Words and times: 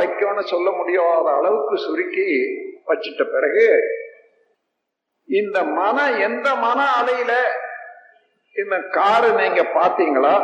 வைக்கணும்னு 0.00 0.44
சொல்ல 0.48 0.70
முடியாத 0.70 1.26
அளவுக்கு 1.34 1.76
சுருக்கி 1.78 2.28
வச்சிட்ட 2.86 3.24
பிறகு 3.32 3.66
இந்த 5.28 5.58
மன 5.74 5.96
எந்த 6.20 6.48
மன 6.60 6.78
அலையில 6.98 7.32
இந்த 8.56 8.76
காரு 8.92 9.28
நீங்க 9.34 9.62
பாத்தீங்களா 9.74 10.34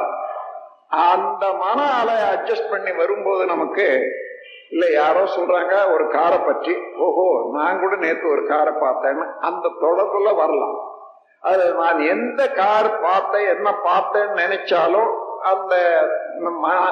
அந்த 1.07 1.45
மன 1.57 1.79
அலை 1.97 2.17
அட்ஜஸ்ட் 2.29 2.71
பண்ணி 2.71 2.93
வரும்போது 2.93 3.43
நமக்கு 3.47 3.87
இல்ல 4.71 4.85
யாரோ 4.93 5.23
சொல்றாங்க 5.35 5.75
ஒரு 5.93 6.05
காரை 6.11 6.39
பற்றி 6.41 6.75
ஓஹோ 6.99 7.25
நான் 7.55 7.81
கூட 7.81 7.95
நேற்று 7.97 8.27
ஒரு 8.29 8.43
காரை 8.47 8.73
பார்த்தேன்னு 8.77 9.27
அந்த 9.41 9.73
தொடர்புல 9.83 10.31
வரலாம். 10.35 10.77
அது 11.43 11.65
நான் 11.75 12.01
எந்த 12.09 12.43
கார் 12.55 12.89
பார்த்தேன் 13.01 13.49
என்ன 13.49 13.71
பார்த்தேன்னு 13.85 14.41
நினைச்சாலும் 14.41 15.11
அந்த 15.45 15.75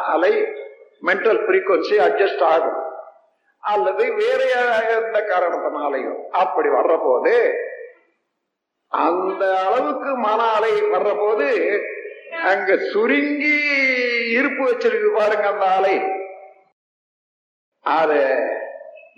அலை 0.08 0.32
மென்டல் 1.06 1.40
ஃப்ரீக்குவன்சி 1.44 1.98
அட்ஜஸ்ட் 1.98 2.42
ஆகும். 2.42 2.82
அல்லது 3.58 4.14
வேற 4.14 4.40
எந்த 4.88 5.20
காரணத்தினாலையும் 5.20 6.28
அப்படி 6.30 6.68
வர்ற 6.68 7.00
போது 7.02 7.54
அந்த 8.88 9.58
அளவுக்கு 9.60 10.16
மன 10.16 10.42
அலை 10.42 10.82
வர்ற 10.82 11.18
போது 11.18 11.80
அங்க 12.44 12.76
சுருங்கி 12.76 13.56
இருப்பு 14.30 14.70
வச்சிருக்கு 14.70 15.14
பாருங்க 15.14 15.48
அந்த 15.48 15.66
அலை. 15.66 16.00
அத 17.80 18.12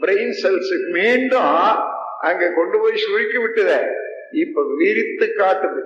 பிரெயின் 0.01 0.35
செல்ஸுக்கு 0.43 0.91
மீண்டும் 0.91 1.81
அங்க 2.21 2.53
கொண்டு 2.55 2.79
போய் 2.79 2.97
சுருக்கி 2.97 3.37
விட்டுத. 3.37 3.95
இப்ப 4.33 4.63
விரித்து 4.77 5.27
காட்டுது. 5.27 5.83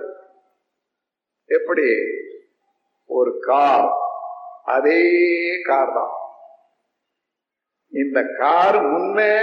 எப்படி? 1.45 1.83
ஒரு 3.05 3.37
கார். 3.39 4.00
அதே 4.65 5.01
கார் 5.63 5.93
தான். 5.93 6.13
இந்த 7.93 8.23
கார் 8.37 8.81
முன்னே 8.83 9.33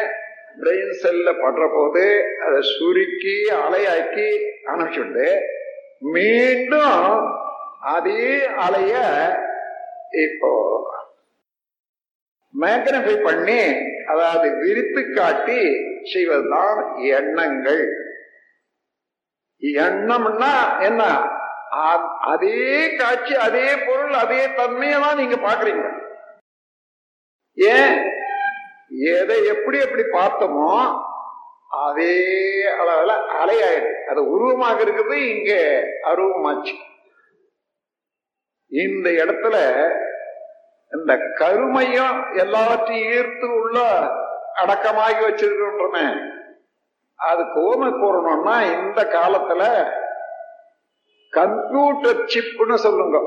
பிரெயின் 0.56 0.92
செல்ல 0.92 1.32
படுற 1.32 1.64
போது 1.74 2.04
அதை 2.46 2.60
சுருக்கி 2.62 3.50
அலையாக்கி 3.64 4.28
அனுப்பிச்சுண்டு 4.64 5.28
மீண்டும் 6.00 7.26
அதே 7.80 8.46
அலைய 8.56 8.94
இப்போ 10.10 10.50
மேக்னிஃபை 12.54 13.22
பண்ணி 13.22 13.60
அதாவது 14.06 14.56
விரித்து 14.56 15.14
காட்டி 15.14 15.60
செய்வதுதான் 16.02 16.78
எண்ணங்கள். 16.96 17.82
எண்ணம்னா 19.62 20.52
என்ன? 20.80 21.02
அதே 22.24 22.58
காட்சி 22.98 23.34
அதே 23.38 23.66
பொருள் 23.86 24.14
அதே 24.14 24.40
தன்மையை 24.56 24.98
தான் 25.00 25.16
நீங்க 25.16 25.36
பாக்குறீங்க 25.38 25.84
ஏன்? 27.58 27.96
எதை 29.14 29.38
எப்படி 29.46 29.78
எப்படி 29.78 30.04
பார்த்தோமோ 30.12 30.68
அதே 31.80 32.14
அளவில் 32.78 33.12
அலையாயிடு 33.40 33.90
அது 34.10 34.20
உருவமாக 34.32 34.84
இருக்குது 34.84 35.16
இங்க 35.28 35.50
அருவமாச்சு. 36.04 36.74
இந்த 38.72 39.08
இடத்துல 39.20 39.56
இந்த 40.92 41.12
கருமையும் 41.38 42.18
எல்லாவற்றையும் 42.34 43.12
ஈர்த்து 43.12 43.46
உள்ள 43.58 43.78
அடக்கமாகி 44.56 45.20
வச்சிருக்கின்றன 45.24 45.98
அது 47.18 47.42
கோமை 47.54 47.88
கூறணும்னா 47.94 48.56
இந்த 48.74 49.00
காலத்துல 49.12 49.62
கம்ப்யூட்டர் 51.36 52.20
சிப்னு 52.32 52.76
சொல்லுங்க. 52.84 53.18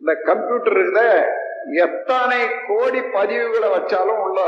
இந்த 0.00 0.12
கம்ப்யூட்டர் 0.28 0.76
இருக்குத 0.76 1.02
எத்தனை 1.84 2.40
கோடி 2.68 3.00
பதிவுகளை 3.16 3.68
வச்சாலும் 3.74 4.20
உள்ள 4.26 4.40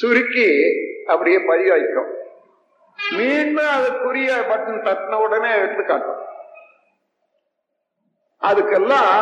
சுருக்கி 0.00 0.48
அப்படியே 1.12 1.38
பதிவு 1.50 1.70
வைக்கும் 1.74 2.12
மீண்டும் 2.98 3.70
அதுக்குரிய 3.76 4.30
பட்டன் 4.50 4.84
தட்டின 4.86 5.18
உடனே 5.24 5.50
எடுத்து 5.62 5.82
காட்டும். 5.84 6.22
அதுக்கெல்லாம் 8.42 9.12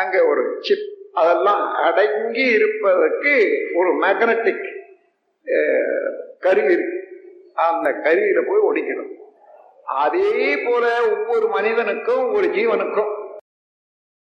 அங்க 0.00 0.16
ஒரு 0.30 0.42
சிப் 0.66 0.86
அதெல்லாம் 1.20 1.62
அடங்கி 1.86 2.44
இருப்பதற்கு 2.56 3.34
ஒரு 3.78 3.90
மேக்னட்டிக் 4.02 4.66
கருவி 6.44 6.72
இருக்கு. 6.76 6.98
அந்த 7.66 7.88
கருவியில 8.04 8.40
போய் 8.48 8.66
ஒடிக்கணும். 8.68 9.12
அதே 9.88 10.58
போல 10.66 11.08
ஒவ்வொரு 11.08 11.48
மனிதனுக்கும் 11.48 12.32
ஒரு 12.32 12.46
ஜீவனுக்கும். 12.48 13.36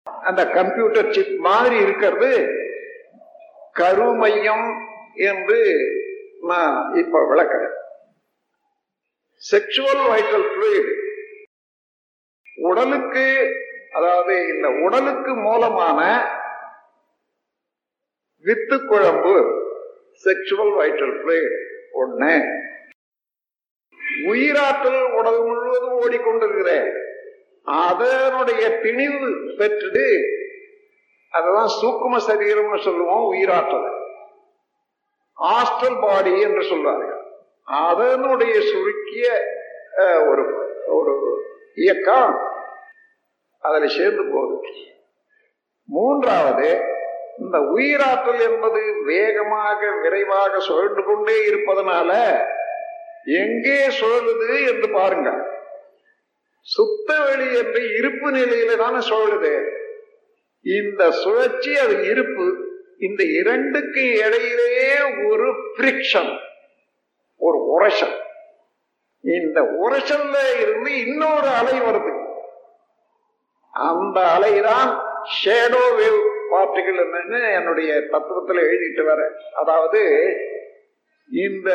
அந்த 0.04 0.50
கம்ப்யூட்டர் 0.50 1.14
சிப் 1.14 1.40
மாதிரி 1.40 1.78
இருக்கிறது. 1.82 2.48
கருமையம் 3.72 4.88
என்று 5.14 5.76
நான் 6.42 6.96
இப்ப 6.96 7.20
விளக்கிறேன். 7.20 7.74
செக்ஷுவல் 9.52 10.04
வைட்டல் 10.10 10.48
ஃப்ளூயிட் 10.52 11.04
உடலுக்கு 12.56 13.56
அதாவது 13.92 14.48
இந்த 14.48 14.70
உடலுக்கு 14.70 15.34
மூலமான 15.36 16.30
வித்து 18.40 18.86
குழம்பு. 18.86 19.36
செக்ஷுவல் 20.24 20.76
வைட்டல் 20.80 21.16
ஃப்ளூயிட் 21.20 21.82
ஒன்று 21.92 22.55
உயிராற்றல் 24.32 25.02
உடல் 25.18 25.42
முழுவதும் 25.48 25.98
ஓடிக்கொண்டிருக்கிறேன் 26.04 26.90
அதனுடைய 27.86 28.64
திணிவு 28.84 29.30
பெற்றுட்டு 29.60 30.08
அதுதான் 31.34 31.72
சூக்கும 31.80 32.16
சரீரம்னு 32.28 32.80
சொல்லுவோம் 32.88 33.26
உயிராற்றல். 33.32 33.88
ஆஸ்ட்ரல் 35.38 36.02
பாடி 36.04 36.34
என்று 36.48 36.64
சொல்வார்கள் 36.64 37.22
அதனுடைய 37.86 38.56
சுருக்கிய 38.70 39.28
ஒரு 40.30 40.44
ஒரு 40.98 41.14
இயக்கம் 41.84 42.36
அதில் 43.64 43.96
சேர்ந்து 43.98 44.24
போகுது. 44.34 44.74
மூன்றாவது 45.90 46.70
இந்த 47.44 47.58
உயிராற்றல் 47.76 48.42
என்பது 48.50 48.82
வேகமாக 49.10 49.80
விரைவாக 50.04 50.60
சுழன்று 50.68 51.02
கொண்டே 51.04 51.36
இருப்பதனால 51.48 52.12
எங்கே 53.26 53.88
சுழலுது 53.88 54.68
என்று 54.68 54.90
பாருங்க. 54.90 55.30
சுத்த 56.60 57.20
வெளி 57.20 57.58
என்று 57.58 57.98
இருப்பு 57.98 58.32
நிலையில 58.32 58.76
தானே 58.76 58.98
சுழலுது. 59.10 59.54
இந்த 60.62 61.12
சுழற்சி 61.12 61.78
அது 61.78 62.10
இருப்பு 62.10 62.46
இந்த 63.00 63.24
இரண்டுக்கு 63.24 64.04
இடையிலேயே 64.26 65.26
ஒரு 65.28 65.48
பிரிக்ஷன் 65.78 66.40
ஒரு 67.38 67.58
உரசல். 67.76 68.16
இந்த 69.24 69.62
உரசல்ல 69.62 70.62
இருந்து 70.62 71.02
இன்னொரு 71.06 71.48
அலை 71.48 71.82
வருது. 71.82 72.14
அந்த 73.72 74.20
அலைதான் 74.22 74.92
ஷேடோ 75.40 75.84
வேவ் 75.98 76.20
பார்ட்டிகள் 76.52 77.00
என்னுடைய 77.54 77.94
தத்துவத்தில் 78.12 78.62
எழுதிட்டு 78.66 79.04
வர 79.04 79.22
அதாவது 79.54 80.02
இந்த 81.30 81.70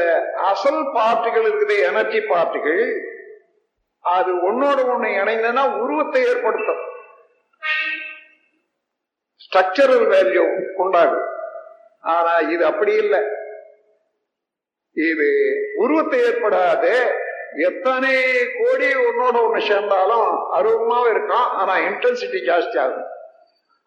அசல் 0.51 0.83
பார்ட்டிகள் 0.97 1.47
இருக்குது 1.49 1.77
எனர்ஜி 1.89 2.21
பார்ட்டிகள் 2.33 2.83
அது 4.05 4.31
ஒன்னோட 4.49 4.79
ஒண்ணு 4.93 5.09
இணைந்தனா 5.21 5.63
உருவத்தை 5.83 6.21
ஏற்படுத்தும். 6.31 6.83
ஸ்ட்ரக்சரல் 9.45 10.07
வேல்யூ 10.13 10.45
உண்டாகும். 10.83 11.29
ஆனா 12.15 12.33
இது 12.55 12.63
அப்படி 12.67 12.93
இல்லை. 13.03 13.21
இது 14.97 15.29
உருவத்தை 15.83 16.21
ஏற்படாது 16.29 16.95
எத்தனை 17.69 18.15
கோடி 18.59 18.89
ஒன்னோட 19.07 19.37
ஒண்ணு 19.47 19.61
சேர்ந்தாலும் 19.71 20.29
அருவமாவும் 20.59 21.11
இருக்கும் 21.13 21.49
ஆனா 21.61 21.75
இன்டென்சிட்டி 21.89 22.41
ஜாஸ்தி 22.51 22.79
ஆகும். 22.85 23.09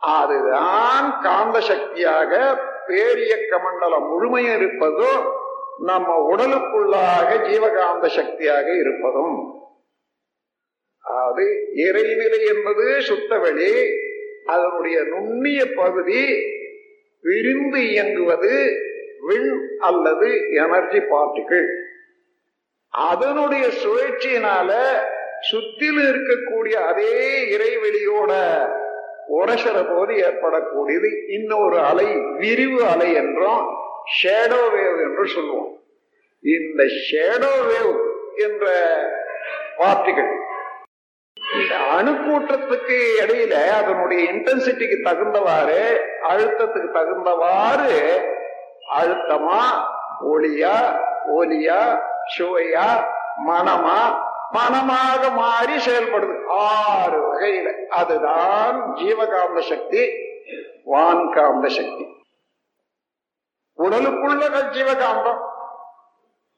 அதுதான் 0.01 1.07
காந்த 1.25 1.57
சக்தியாக 1.71 2.31
பேரியக்க 2.87 3.51
மண்டலம் 3.65 4.07
முழுமையும் 4.11 4.57
இருப்பதும் 4.59 5.21
நம்ம 5.79 6.35
உடலுக்குள்ளாக 6.35 7.49
ஜீவகாந்த 7.49 8.07
சக்தியாக 8.07 8.75
இருப்பதும். 8.77 9.61
அது 10.99 11.67
இறைநிலை 11.75 12.55
என்பது 12.55 12.99
சுத்தவெளி 12.99 13.89
அதனுடைய 14.45 15.03
நுண்ணிய 15.03 15.73
பகுதி 15.75 16.25
விரிந்து 17.21 17.89
இயங்குவது 17.89 18.81
விண் 19.21 19.77
அல்லது 19.79 20.49
எனர்ஜி 20.51 20.99
பார்ட்டிகள். 20.99 21.67
அதனுடைய 22.89 23.67
சுழற்சியினால 23.67 24.71
சுத்திலும் 25.51 26.07
இருக்கக்கூடிய 26.09 26.73
அதே 26.73 27.43
இறைவெளியோட 27.57 28.31
உரசர 29.29 29.95
போது 29.95 30.13
ஏற்படக்கூடியது. 30.13 31.31
இன்னொரு 31.31 31.79
அலை 31.79 32.15
விரிவு 32.15 32.85
அலை 32.85 33.13
என்றும் 33.13 33.81
ஷேடோ 34.05 34.61
வேவ் 34.75 35.01
என்று 35.03 35.27
சொல்லுவோம். 35.27 35.79
இந்த 36.41 36.83
ஷேடோ 36.83 37.53
வேவ் 37.69 37.97
என்ற 38.35 38.65
பார்ட்டிகள் 39.77 40.41
இந்த 41.53 41.75
அணுக்கூட்டத்துக்கு 41.91 42.97
இடையில 43.21 43.69
அதனுடைய 43.69 44.31
இன்டென்சிட்டிக்கு 44.31 44.97
தகுந்தவாறு 45.03 45.97
அழுத்தத்துக்கு 46.29 46.89
தகுந்தவாறு 46.93 48.21
அழுத்தமா 48.99 49.63
ஒளியா 50.31 50.77
ஒலியா 51.35 51.99
சுவையா 52.37 53.05
மனமா 53.47 54.31
மனமாக 54.51 55.29
மாறி 55.29 55.73
செயல்படுது. 55.73 56.45
ஆறு 56.47 57.19
வகையில. 57.19 57.85
அதுதான் 57.85 58.93
ஜீவகாந்த 58.95 59.59
சக்தி 59.59 60.03
வான்காந்த 60.85 61.67
சக்தி. 61.67 62.22
உடலுக்குள்ள 63.77 64.43
ஜீவகாந்தம் 64.75 65.41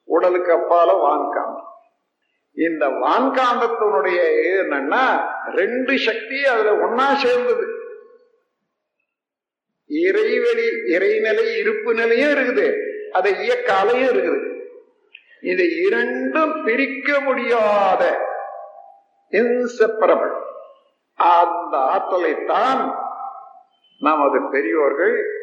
உடலுக்கு 0.03 0.51
அப்பால 0.57 0.89
வான்காந்தம் 1.03 1.73
இந்த 2.57 2.87
வான்காந்தத்தினுடைய 2.87 4.19
என்னன்னா 4.61 5.03
ரெண்டு 5.51 5.97
சக்தி 5.97 6.45
அதுல 6.45 6.71
ஒன்னா 6.71 7.15
சேர்ந்தது. 7.15 7.65
இறைவெளி 9.85 10.67
இறைநிலை 10.85 11.55
இருப்பு 11.57 11.93
நிலையும் 11.93 12.29
இருக்குது. 12.29 12.67
அதை 13.11 13.39
இயக்க 13.39 13.73
அலையும் 13.73 14.15
இருக்குது. 14.15 14.39
இது 15.41 15.81
இரண்டும் 15.81 16.63
பிரிக்க 16.63 17.19
முடியாத 17.19 18.03
இன்செப்பரபிள் 19.31 20.35
அந்த 21.15 21.77
ஆற்றலைத்தான் 21.77 22.93
நமது 23.99 24.49
பெரியோர்கள் 24.49 25.34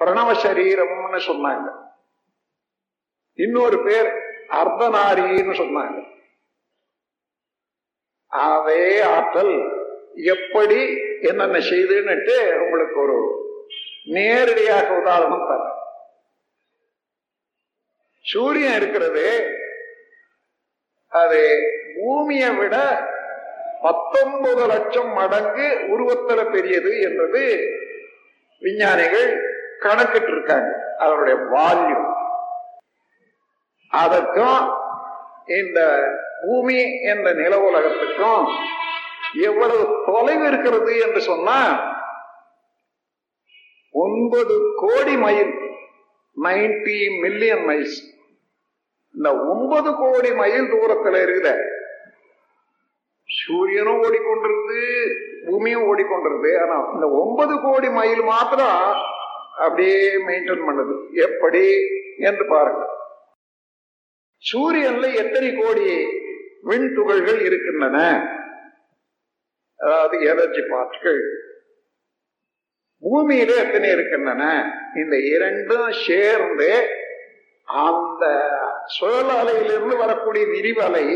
பிரணவ 0.00 0.30
சரீரம்னு 0.44 1.20
சொன்னாங்க. 1.30 1.68
இன்னொரு 3.38 3.78
பேர் 3.86 4.08
அர்த்தநாரின்னு 4.60 5.54
சொன்னாங்க. 5.62 5.96
அதே 8.28 9.02
ஆற்றல் 9.02 9.54
எப்படி 10.32 10.78
என்னென்ன 11.28 11.58
செய்துன்னுட்டு 11.70 12.36
உங்களுக்கு 12.62 12.96
ஒரு 13.00 13.18
நேரடியாக 14.16 14.88
உதாரணம் 15.00 15.46
தர 15.48 15.62
சூரியன் 18.24 18.76
இருக்கிறது 18.80 19.26
அது 21.12 21.40
பூமியை 21.96 22.50
விட 22.50 22.76
பத்தொன்பது 23.82 24.62
லட்சம் 24.66 25.12
மடங்கு 25.12 25.66
உருவத்துல 25.92 26.40
பெரியது 26.52 26.92
என்பது 27.00 27.42
விஞ்ஞானிகள் 28.62 29.32
கணக்கிட்டு 29.80 30.30
இருக்காங்க 30.32 30.70
அதனுடைய 30.98 31.36
வால்யூம் 31.50 32.08
அதற்கும் 33.92 34.62
இந்த 35.54 35.80
பூமி 36.40 36.78
என்ற 37.04 37.26
நில 37.34 37.54
உலகத்துக்கும் 37.60 38.46
எவ்வளவு 39.44 39.84
தொலைவு 40.06 40.44
இருக்கிறது 40.46 40.92
என்று 41.04 41.20
சொன்னா 41.22 41.58
ஒன்பது 43.94 44.54
கோடி 44.76 45.14
மைல் 45.16 45.52
நைன்டி 46.36 46.98
மில்லியன் 47.20 47.64
மைல்ஸ் 47.66 47.98
இந்த 49.14 49.28
ஒன்பது 49.44 49.90
கோடி 49.94 50.30
மைல் 50.34 50.70
தூரத்துல 50.72 51.20
இருக்கிற 51.22 51.50
சூரியனும் 53.28 54.00
ஓடிக்கொண்டிருக்கு 54.00 54.80
பூமியும் 55.44 55.86
ஓடிக்கொண்டிருக்கு 55.86 56.50
ஆனா 56.60 56.76
இந்த 56.94 57.06
ஒன்பது 57.20 57.54
கோடி 57.60 57.88
மைல் 57.90 58.22
மாத்திரம் 58.24 58.82
அப்படியே 59.58 60.16
மெயின்டைன் 60.26 60.66
பண்ணுது. 60.68 60.94
எப்படி? 61.14 61.64
என்று 62.18 62.46
பாருங்க 62.48 62.82
சூரியன்ல 64.42 65.14
எத்தனை 65.14 65.54
கோடி 65.54 66.06
விண் 66.62 66.94
துகள்கள் 66.94 67.40
இருக்கின்றன? 67.40 67.98
அதாவது 69.76 70.24
எனர்ஜி 70.24 70.60
பார்ட்டிகள் 70.60 71.22
பூமியில 73.02 73.56
எத்தனை 73.56 73.90
இருக்கின்றன? 73.90 74.42
இந்த 74.94 75.18
இரண்டும் 75.18 75.92
சேர்ந்து 75.92 76.88
அந்த 77.64 78.24
சுழல் 78.84 79.32
அலையிலிருந்து 79.36 79.96
வரக்கூடிய 79.96 80.44
விரிவலை 80.46 81.06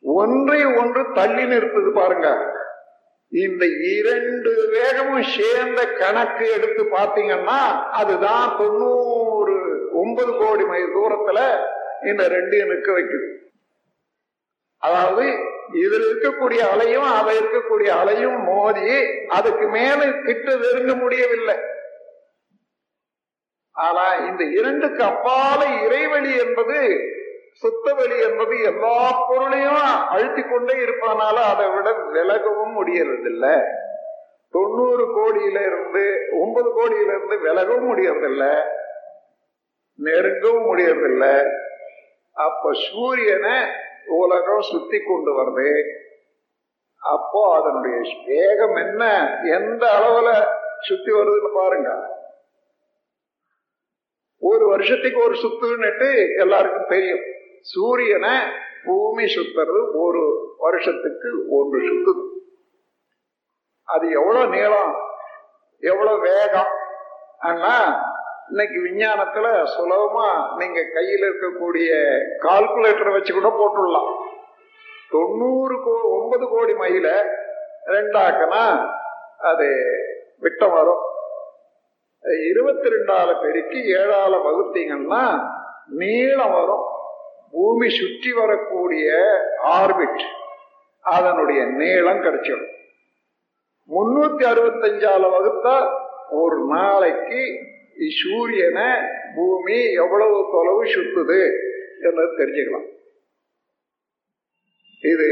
ஒன்றை 0.00 0.64
ஒன்று 0.64 1.12
தள்ளி 1.12 1.44
நிறுத்துது 1.44 1.92
பாருங்க. 1.92 2.54
இந்த 3.32 3.64
இரண்டு 3.96 4.50
வேகமும் 4.74 5.26
சேர்ந்த 5.36 5.80
கணக்கு 6.02 6.44
எடுத்து 6.56 6.82
பாத்தீங்கன்னா 6.96 7.60
அதுதான் 8.00 8.56
தொண்ணூறு 8.58 9.56
ஒன்பது 9.92 10.32
கோடி 10.36 10.64
மைல் 10.64 10.94
தூரத்துல 10.96 11.40
இந்த 12.10 12.22
ரெண்டையும் 12.28 12.72
நிற்க 12.72 12.90
வைக்குது. 12.92 13.28
அதாவது 14.82 15.24
இதுல 15.82 16.06
இருக்கக்கூடிய 16.08 16.62
அலையும் 16.72 17.08
அதை 17.18 17.36
இருக்கக்கூடிய 17.38 17.90
அலையும் 18.00 18.38
மோதி 18.44 18.88
அதுக்கு 19.28 19.68
மேல 19.68 20.00
கிட்ட 20.26 20.56
நெருங்க 20.56 20.94
முடியவில்லை. 20.94 21.56
ஆனா 23.74 24.04
இந்த 24.28 24.42
இரண்டுக்கு 24.58 25.02
அப்பால 25.04 25.60
இறைவெளி 25.86 26.32
என்பது 26.44 26.78
சுத்தவெளி 27.62 28.30
என்பது 28.30 28.62
எல்லா 28.62 29.24
பொருளையும் 29.28 30.08
அழுத்தி 30.08 30.42
கொண்டே 30.42 30.74
இருப்பதனால 30.74 31.34
அதை 31.34 31.70
விட 31.70 31.92
விலகவும் 31.92 32.86
முடியறதில்ல. 32.86 33.62
தொண்ணூறு 34.50 35.04
கோடியில 35.16 35.60
இருந்து 35.60 36.28
ஒன்பது 36.40 36.70
கோடியில 36.70 37.08
இருந்து 37.08 37.38
விலகவும் 37.38 37.96
முடியறதில்ல. 37.96 38.62
நெருங்கவும் 40.02 40.76
முடியறதில்ல. 40.76 41.50
அப்ப 42.32 42.70
சூரியனை 42.72 43.62
உலகம் 44.06 44.60
சுத்தி 44.60 45.00
கொண்டு 45.06 45.32
வருது. 45.32 45.82
அப்போ 46.98 47.56
அதனுடைய 47.56 47.98
வேகம் 48.26 48.74
என்ன? 48.74 49.34
எந்த 49.44 49.86
அளவுல 49.86 50.46
சுத்தி 50.80 51.12
வருதுன்னு 51.12 51.50
பாருங்க. 51.54 52.14
ஒரு 54.38 54.68
வருஷத்துக்கு 54.68 55.22
ஒரு 55.22 55.34
சுத்துன்னுட்டு 55.34 56.38
எல்லாருக்கும் 56.38 56.88
தெரியும். 56.88 57.34
சூரியனை 57.70 58.34
பூமி 58.86 59.24
சுத்துறது 59.34 59.80
ஒரு 60.04 60.22
வருஷத்துக்கு 60.64 61.30
ஒன்று 61.58 61.78
சுத்துது. 61.88 62.24
அது 63.94 64.04
எவ்வளோ 64.18 64.42
நீளம் 64.54 64.92
எவ்வளோ 65.92 66.12
வேகம் 66.28 66.72
ஆனால் 67.48 67.88
இன்னைக்கு 68.50 68.78
விஞ்ஞானத்தில் 68.86 69.50
சுலபமாக 69.74 70.56
நீங்கள் 70.60 70.92
கையில் 70.96 71.26
இருக்கக்கூடிய 71.28 71.90
கால்குலேட்டரை 72.44 73.12
வச்சு 73.14 73.32
கூட 73.34 73.48
போட்டுடலாம். 73.58 74.10
தொண்ணூறு 75.14 75.76
கோ 75.86 75.94
ஒன்பது 76.18 76.44
கோடி 76.52 76.74
மைல 76.82 77.08
ரெண்டாக்கனா 77.94 78.64
அது 79.50 79.68
விட்டம் 80.44 80.74
வரும். 80.78 81.02
இருபத்தி 82.50 82.88
ரெண்டால 82.94 83.30
பெருக்கி 83.42 83.80
ஏழால 84.00 84.34
வகுத்தீங்கன்னா 84.46 85.24
நீளம் 86.00 86.54
வரும். 86.60 86.86
பூமி 87.56 87.88
சுற்றி 87.98 88.32
வரக்கூடிய 88.32 89.10
ஆர்பிட் 89.76 90.24
அதனுடைய 91.00 91.60
நீளம் 91.80 92.22
கிடைச்சிடும். 92.22 92.72
முன்னூத்தி 93.92 94.44
அறுபத்தஞ்சால 94.50 95.28
வகுத்தா 95.34 95.74
ஒரு 96.30 96.58
நாளைக்கு 96.68 97.42
சூரியனை 98.20 98.88
பூமி 99.36 99.78
எவ்வளவு 99.92 100.36
தொலைவு 100.52 100.84
சுத்துது 100.94 101.38
என்பது 102.06 102.28
தெரிஞ்சுக்கலாம். 102.38 102.88
இது 105.12 105.28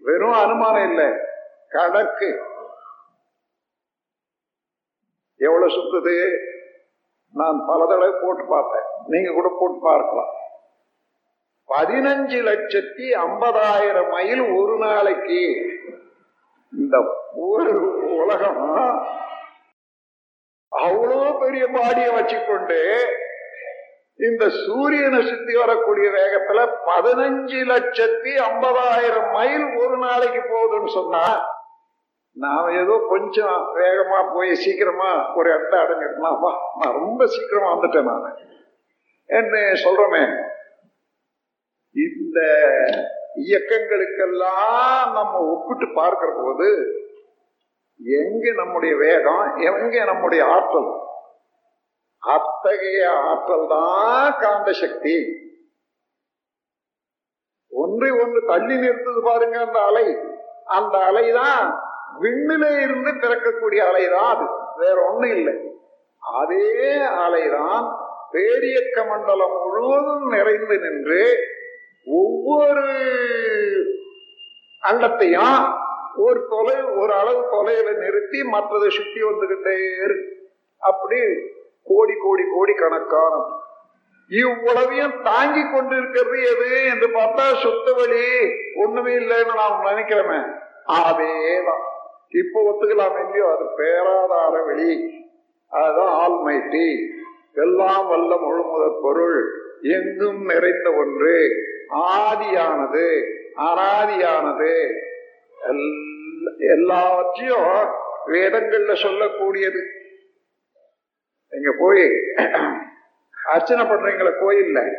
வெறும் 0.00 0.38
அனுமானம் 0.44 0.88
இல்லை 0.88 1.08
கணக்கு. 1.68 2.30
எவ்வளவு 5.36 5.74
சுத்துது? 5.76 6.16
நான் 7.40 7.64
பல 7.66 7.86
தடவை 7.86 8.12
போட்டு 8.22 8.44
பார்த்தேன். 8.48 8.88
நீங்க 9.06 9.30
கூட 9.32 9.56
போட்டு 9.58 9.78
பார்க்கலாம். 9.82 10.32
பதினஞ்சு 11.72 12.38
லட்சத்தி 12.42 13.06
ஐம்பதாயிரம் 13.26 14.10
மைல் 14.10 14.40
ஒரு 14.40 14.78
நாளைக்கு. 14.78 15.42
இந்த 16.78 16.98
ஒரு 17.34 17.74
உலகம் 18.14 18.70
அவ்வளோ 20.76 21.40
பெரிய 21.40 21.66
பாடியை 21.66 22.14
வச்சுக்கொண்டு 22.14 23.04
இந்த 24.16 24.48
சூரியனை 24.48 25.22
சுத்தி 25.22 25.54
வரக்கூடிய 25.56 26.10
வேகத்துல 26.10 26.74
பதினஞ்சு 26.86 27.60
லட்சத்தி 27.72 28.32
ஐம்பதாயிரம் 28.50 29.32
மைல் 29.32 29.76
ஒரு 29.76 29.98
நாளைக்கு 29.98 30.40
போகுதுன்னு 30.40 30.88
சொன்னா 30.88 31.60
நாம 32.34 32.72
ஏதோ 32.72 33.06
கொஞ்சம் 33.08 33.68
வேகமா 33.76 34.34
போய் 34.34 34.54
சீக்கிரமா 34.54 35.34
ஒரு 35.34 35.50
இடத்த 35.50 35.76
அடைஞ்சிடலாமா. 35.76 36.52
நான் 36.80 36.92
ரொம்ப 36.92 37.26
சீக்கிரமா 37.26 37.76
வந்துட்டேன் 37.76 38.02
நான். 38.02 38.36
என்ன 39.26 39.58
சொல்றமே? 39.58 40.51
இந்த 41.92 42.40
இயக்கங்களுக்கெல்லாம் 43.34 45.12
நம்ம 45.12 45.38
ஒப்பிட்டு 45.38 45.94
பார்க்கிற 45.94 46.32
போது 46.36 46.96
எங்க 48.04 48.52
நம்முடைய 48.52 48.96
வேகம் 48.96 49.56
எங்க 49.56 50.04
நம்முடைய 50.04 50.44
ஆற்றல்? 50.44 51.00
அத்தகைய 52.18 53.10
ஆற்றல் 53.10 53.66
தான் 53.68 54.36
காந்த 54.38 54.72
சக்தி. 54.72 55.36
ஒன்றை 57.68 58.10
ஒன்று 58.10 58.44
தள்ளி 58.46 58.74
நிறுத்துது 58.74 59.22
பாருங்க 59.22 59.60
அந்த 59.60 59.84
அலை. 59.84 60.16
அந்த 60.64 60.98
அலைதான் 60.98 61.76
விண்ணில 62.20 62.82
இருந்து 62.82 63.10
பிறக்கக்கூடிய 63.10 63.82
அலைதான் 63.82 64.36
அது. 64.36 64.46
வேற 64.76 65.12
ஒண்ணும் 65.12 65.36
இல்லை. 65.36 65.54
அதே 66.18 66.96
அலைதான் 66.98 67.96
பேரியக்க 68.32 69.08
மண்டலம் 69.08 69.56
முழுவதும் 69.62 70.28
நிறைந்து 70.28 70.78
நின்று 70.78 71.36
ஒவ்வொரு 72.04 72.82
அண்டத்தையும் 74.90 75.80
ஒரு 76.16 76.46
தொலை 76.50 76.82
ஒரு 76.82 77.12
அளவு 77.12 77.40
தொலையில 77.40 77.98
நிறுத்தி 77.98 78.40
மற்றதை 78.40 78.88
சுத்தி 78.88 79.22
வந்துகிட்டே 79.22 80.04
இருக்கு 80.04 80.50
அப்படி 80.78 81.20
கோடி 81.84 82.12
கோடி 82.22 82.42
கோடி 82.54 82.72
கணக்கான 82.74 83.60
இவ்வளவையும் 84.28 85.22
தாங்கி 85.22 85.70
கொண்டு 85.72 85.96
இருக்கிறது 85.96 86.42
எது 86.42 86.84
என்று 86.84 87.08
பார்த்தா 87.08 87.54
சுத்த 87.54 87.92
வழி 87.92 88.50
ஒண்ணுமே 88.76 89.12
இல்லைன்னு 89.12 89.54
நாம் 89.54 89.84
நினைக்கிறோமே. 89.84 90.60
அதேதான் 90.88 91.90
இப்ப 92.28 92.60
ஒத்துக்கலாம் 92.62 93.24
இல்லையோ? 93.24 93.56
அது 93.56 93.64
பேராதார 93.78 94.64
வழி. 94.64 95.24
அதுதான் 95.68 96.30
ஆல்மைட்டி. 96.30 97.08
எல்லாம் 97.54 98.06
வல்ல 98.06 98.34
முழுமுதற் 98.34 99.02
பொருள். 99.02 99.50
எங்கும் 99.82 100.44
நிறைந்த 100.44 100.92
ஒன்று. 100.92 101.50
ஆதியானது 101.90 103.22
அனாதியானது. 103.56 104.92
எல்லா- 105.70 106.56
எல்லாவற்றையும் 106.58 107.90
வேதங்கள்ல 108.26 108.92
சொல்லக்கூடியது. 109.02 109.82
நீங்க 111.48 111.72
போய் 111.78 112.10
அர்ச்சனை 113.52 113.84
பண்றீங்களா 113.84 114.32
கோயில்ல 114.32 114.94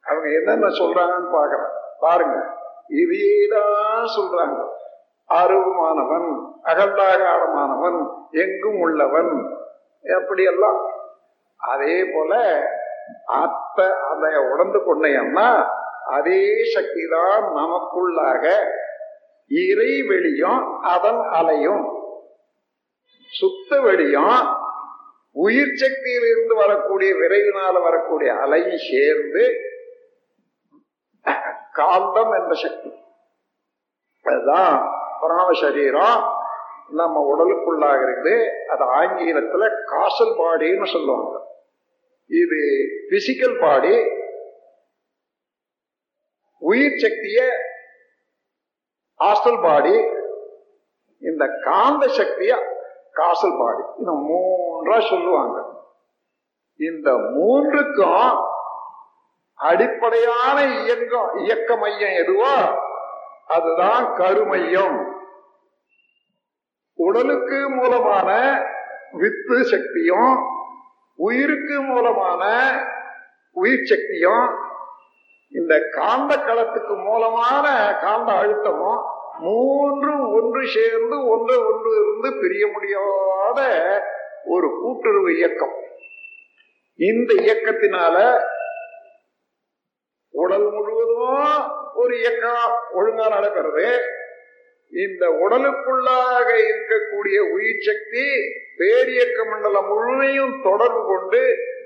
அவங்க 0.00 0.32
என்னென்ன 0.32 0.66
சொல்றாங்கன்னு 0.66 1.34
பாக்குறேன் 1.34 1.70
பாருங்க. 2.00 2.56
இதையேதான் 2.88 4.04
சொல்றாங்க. 4.18 4.68
அருவமானவன் 5.28 6.52
அகண்டாகாரமானவன் 6.64 8.06
எங்கும் 8.30 8.80
உள்ளவன் 8.80 9.56
அப்படியெல்லாம். 10.20 10.86
அதே 11.56 12.04
போல 12.04 12.62
அத்த 13.26 13.94
அதை 14.10 14.36
உணர்ந்து 14.36 14.78
கொண்டேன்னா 14.78 15.68
அதே 16.06 16.64
சக்தி 16.74 17.08
தான் 17.10 17.42
நமக்குள்ளாக 17.42 18.52
இறை 19.48 20.02
வெளியும் 20.02 20.80
அதன் 20.80 21.22
அலையும். 21.30 21.98
சுத்த 23.26 23.80
வெளியும் 23.80 24.56
உயிர் 25.32 25.74
சக்தியிலிருந்து 25.74 26.54
வரக்கூடிய 26.54 27.14
விரைவினால 27.14 27.82
வரக்கூடிய 27.82 28.34
அலையும் 28.34 28.78
சேர்ந்து 28.90 29.54
காந்தம் 31.74 32.42
என்ற 32.42 32.54
சக்தி. 32.54 32.92
அதுதான் 34.22 34.90
பிராண 35.20 35.52
சரீரம். 35.52 36.38
நம்ம 36.88 37.34
உடலுக்குள்ளாக 37.34 38.00
இருக்குது. 38.02 38.48
அது 38.68 38.84
ஆங்கிலத்துல 38.84 39.70
காசல் 39.84 40.36
பாடின்னு 40.36 40.84
சொல்லுவாங்க. 40.84 41.49
இது 42.30 42.60
பிசிக்கல் 43.10 43.60
பாடி 43.60 43.96
உயிர் 46.58 46.96
சக்திய 46.96 47.48
ஹாஸ்டல் 49.20 49.62
பாடி 49.62 50.04
இந்த 51.18 51.58
காந்த 51.64 52.06
சக்திய 52.06 52.56
காசல் 53.12 53.56
பாடி 53.58 53.82
இந்த 53.98 54.12
மூன்றா 54.12 55.08
சொல்லுவாங்க. 55.08 55.78
இந்த 56.76 57.12
மூன்றுக்கும் 57.12 58.38
அடிப்படையான 59.54 60.82
இயக்கம் 60.82 61.36
இயக்க 61.36 61.76
மையம் 61.76 62.14
எதுவோ 62.14 62.54
அதுதான் 63.46 64.14
கருமையம். 64.14 65.18
உடலுக்கு 66.94 67.70
மூலமான 67.70 68.30
வித்து 69.12 69.64
சக்தியும் 69.64 70.49
உயிருக்கு 71.26 71.76
மூலமான 71.82 72.42
உயிர் 73.52 73.88
சக்தியும் 73.90 74.46
இந்த 75.50 75.74
காந்த 75.90 76.32
களத்துக்கு 76.36 76.94
மூலமான 77.04 77.66
காந்த 78.02 78.30
அழுத்தமும் 78.32 79.02
மூன்றும் 79.40 80.24
ஒன்று 80.32 80.62
சேர்ந்து 80.74 81.16
ஒன்று 81.28 81.54
ஒன்று 81.68 81.90
இருந்து 82.00 82.30
பிரிய 82.40 82.64
முடியாத 82.66 83.60
ஒரு 84.44 84.68
கூட்டுறவு 84.80 85.30
இயக்கம். 85.36 85.76
இந்த 86.98 87.30
இயக்கத்தினால 87.34 88.16
உடல் 90.30 90.66
முழுவதும் 90.70 91.54
ஒரு 91.94 92.12
இயக்கம் 92.18 92.74
ஒழுங்கா 92.96 93.26
நடைபெறுது. 93.34 93.88
இந்த 95.04 95.24
உடலுக்குள்ளாக 95.42 96.48
இருக்கக்கூடிய 96.70 97.38
உயிர் 97.52 97.84
சக்தி 97.88 98.26
பேரியக்க 98.80 99.38
மண்டலம் 99.50 99.88
முழுமையும் 99.88 100.54
தொடர்பு 100.62 101.02
கொண்டு 101.12 101.42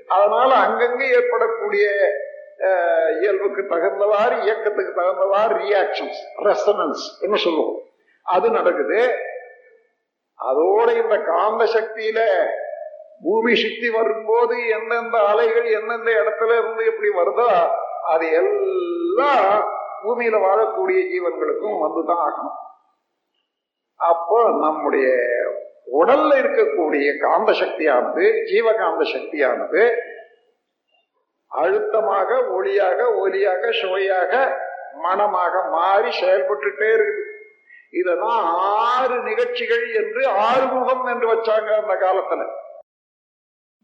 அதனால 0.07 0.49
அங்கங்கே 0.65 1.07
ஏற்படக்கூடிய 1.17 1.85
இயல்புக்கு 3.21 3.61
தகுந்தவாறு 3.71 4.35
இயக்கத்துக்கு 4.45 4.91
தகுந்தவாறு 4.99 5.53
ரியாக்ஷன்ஸ் 5.63 6.21
ரெசனன்ஸ் 6.47 7.05
என்ன 7.21 7.35
சொல்லுவோம்? 7.35 7.79
அது 8.25 8.47
நடக்குது. 8.49 8.99
அதோட 10.39 10.87
இந்த 11.01 11.15
காந்த 11.31 11.63
சக்தியில 11.73 12.19
பூமி 13.23 13.53
சுத்தி 13.55 13.89
வரும்போது 13.89 14.55
எந்தெந்த 14.77 15.17
அலைகள் 15.31 15.67
எந்தெந்த 15.79 16.09
இடத்துல 16.21 16.57
இருந்து 16.57 16.85
எப்படி 16.85 17.09
வருதோ 17.19 17.49
அது 18.13 18.25
எல்லாம் 18.41 19.51
பூமியில 20.03 20.39
வாழக்கூடிய 20.45 20.99
ஜீவன்களுக்கும் 21.11 21.77
வந்துதான் 21.83 22.23
ஆகணும். 22.27 22.57
அப்போ 23.99 24.39
நம்முடைய 24.63 25.07
உடல்ல 25.93 26.31
இருக்கக்கூடிய 26.41 27.17
காந்த 27.17 27.51
சக்தியானது 27.51 28.25
ஜீவகாந்த 28.51 29.03
சக்தியானது 29.03 29.83
அழுத்தமாக 31.51 32.29
ஒளியாக 32.57 32.99
ஒலியாக 33.23 33.71
சுவையாக 33.71 34.61
மனமாக 35.01 35.69
மாறி 35.69 36.11
செயல்பட்டுட்டே 36.21 36.89
இருக்குது. 36.97 37.23
இதெல்லாம் 37.89 38.45
ஆறு 38.45 39.23
நிகழ்ச்சிகள் 39.23 39.91
என்று 39.93 40.27
ஆறுமுகம் 40.27 41.05
என்று 41.05 41.27
வச்சாங்க 41.33 41.69
அந்த 41.81 41.93
காலத்துல. 42.05 42.43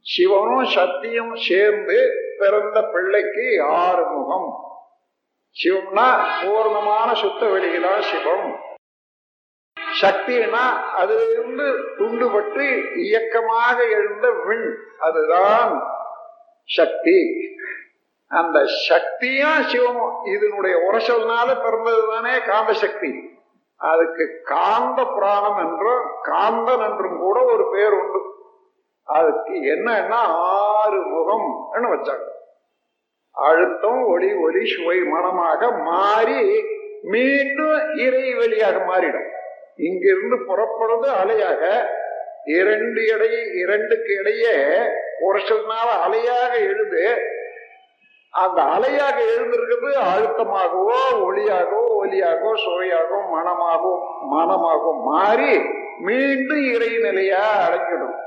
சிவனும் 0.05 0.65
சக்தியும் 0.65 1.35
சேர்ந்து 1.35 1.97
பிறந்த 2.37 2.83
பிள்ளைக்கு 2.83 3.63
ஆறுமுகம். 3.63 4.49
சிவம்னா 5.55 6.07
பூர்ணமான 6.41 7.13
சுத்த 7.13 7.45
வெளியிலா 7.45 7.99
சிவம். 7.99 8.70
சக்தினா 10.01 10.63
அதிலிருந்து 11.01 11.65
துண்டுபட்டு 11.97 12.65
இயக்கமாக 13.05 13.77
எழுந்த 13.97 14.27
விண் 14.45 14.67
அதுதான் 14.99 15.71
சக்தி. 16.77 17.19
அந்த 18.31 18.57
சக்தியும் 18.89 19.61
சிவமும் 19.71 20.15
இதனுடைய 20.33 20.75
உரசல்னால 20.87 21.49
பிறந்தது 21.63 22.03
தானே 22.11 22.35
காந்த 22.41 22.73
சக்தி 22.83 23.11
அதுக்கு 23.77 24.25
காந்த 24.43 24.99
பிராணம் 25.15 25.59
என்றும் 25.63 26.05
காந்தன் 26.23 26.83
என்றும் 26.89 27.17
கூட 27.19 27.37
ஒரு 27.53 27.65
பேர் 27.73 27.95
உண்டு. 28.01 28.21
அதுக்கு 29.03 29.53
என்னன்னா 29.73 30.21
ஆறு 30.59 30.99
முகம் 31.13 31.47
வச்சாங்க. 31.73 32.27
அழுத்தம் 33.31 34.01
ஒளி 34.13 34.29
ஒளி 34.45 34.63
சுவை 34.73 34.97
மனமாக 35.13 35.71
மாறி 35.87 36.39
மீண்டும் 37.13 37.77
இறை 38.05 38.25
வெளியாக 38.35 38.77
மாறிடும். 38.89 39.29
இங்கிருந்து 39.81 40.37
புறப்படுறது 40.47 41.09
அலையாக. 41.21 41.61
இரண்டு 42.51 43.01
இடை 43.05 43.31
இரண்டுக்கு 43.53 44.11
இடையே 44.19 44.55
ஒரு 45.21 45.39
சில 45.47 45.59
நாள் 45.67 45.91
அலையாக 46.05 46.51
எழுது. 46.63 47.03
அந்த 48.33 48.59
அலையாக 48.75 49.17
எழுந்திருக்கிறது 49.33 49.89
அழுத்தமாகவோ 50.11 50.97
ஒளியாகவோ 51.25 51.81
ஒலியாகவோ 52.01 52.51
சுவையாகவோ 52.63 53.19
மனமாகவோ 53.33 53.93
மனமாகவோ 54.31 54.91
மாறி 55.05 55.53
மீண்டும் 55.99 56.63
இறை 56.73 56.91
நிலையா 56.97 57.43
அடங்கிடும் 57.65 58.17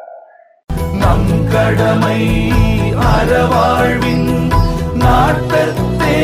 நம் 1.00 1.32
கடமை 1.52 2.20
அறவாழ்வின் 3.08 4.28
நாட்டத்தே 5.02 6.18